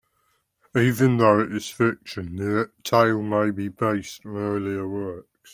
[0.75, 5.27] Even though it is a fiction, the tale may be based on earlier works.